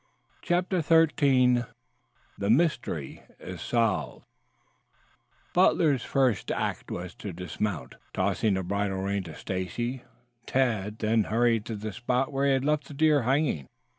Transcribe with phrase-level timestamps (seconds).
[0.41, 1.63] CHAPTER XIII
[2.35, 4.25] THE MYSTERY IS SOLVED
[5.53, 10.01] Butler's first act was to dismount, tossing the bridle rein to Stacy.
[10.47, 13.67] Tad then hurried to the spot where he had left the deer hanging.